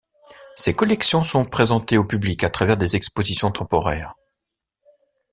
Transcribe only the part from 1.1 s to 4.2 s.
sont présentées au public à travers des expositions temporaires.